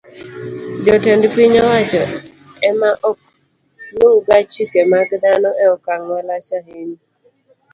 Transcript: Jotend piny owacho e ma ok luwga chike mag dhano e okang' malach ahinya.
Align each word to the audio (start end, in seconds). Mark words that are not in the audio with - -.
Jotend 0.85 1.23
piny 1.35 1.55
owacho 1.63 2.03
e 2.67 2.69
ma 2.79 2.91
ok 3.09 3.19
luwga 3.99 4.35
chike 4.51 4.81
mag 4.91 5.09
dhano 5.21 5.49
e 5.63 5.65
okang' 5.75 6.05
malach 6.09 6.49
ahinya. 6.57 6.99